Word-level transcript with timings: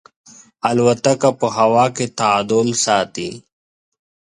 الوتکه 0.69 1.29
په 1.39 1.47
هوا 1.57 1.85
کې 1.95 2.05
تعادل 2.19 2.67
ساتي. 2.85 3.29